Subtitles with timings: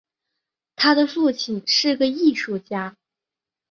[0.77, 2.95] 他的父亲是个艺术家。